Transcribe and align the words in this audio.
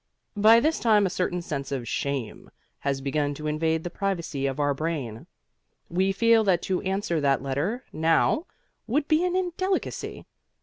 By 0.37 0.59
this 0.59 0.79
time 0.79 1.05
a 1.05 1.11
certain 1.11 1.43
sense 1.43 1.71
of 1.71 1.87
shame 1.87 2.49
has 2.79 3.01
begun 3.01 3.35
to 3.35 3.45
invade 3.45 3.83
the 3.83 3.91
privacy 3.91 4.47
of 4.47 4.59
our 4.59 4.73
brain. 4.73 5.27
We 5.89 6.11
feel 6.11 6.43
that 6.45 6.63
to 6.63 6.81
answer 6.81 7.21
that 7.21 7.43
letter 7.43 7.83
now 7.93 8.47
would 8.87 9.07
be 9.07 9.23
an 9.23 9.35
indelicacy. 9.35 10.25